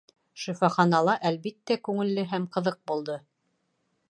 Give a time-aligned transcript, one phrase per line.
[0.43, 3.21] Шифаханала, әлбиттә, күңелле һәм ҡыҙыҡ булды.